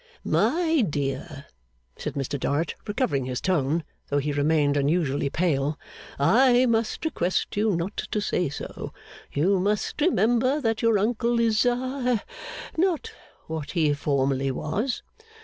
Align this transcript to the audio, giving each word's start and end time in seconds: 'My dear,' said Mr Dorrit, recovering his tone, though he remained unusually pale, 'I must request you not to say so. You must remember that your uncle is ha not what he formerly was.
'My 0.23 0.81
dear,' 0.81 1.45
said 1.95 2.15
Mr 2.15 2.39
Dorrit, 2.39 2.73
recovering 2.87 3.25
his 3.25 3.39
tone, 3.39 3.83
though 4.09 4.17
he 4.17 4.31
remained 4.31 4.75
unusually 4.75 5.29
pale, 5.29 5.77
'I 6.17 6.65
must 6.65 7.05
request 7.05 7.55
you 7.55 7.75
not 7.75 7.97
to 8.09 8.19
say 8.19 8.49
so. 8.49 8.91
You 9.31 9.59
must 9.59 10.01
remember 10.01 10.59
that 10.59 10.81
your 10.81 10.97
uncle 10.97 11.39
is 11.39 11.61
ha 11.61 12.23
not 12.75 13.11
what 13.45 13.71
he 13.73 13.93
formerly 13.93 14.49
was. 14.49 15.03